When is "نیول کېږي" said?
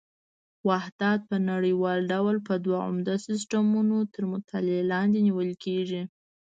5.27-6.01